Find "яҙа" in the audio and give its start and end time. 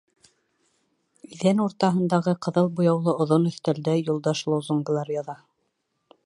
5.19-5.37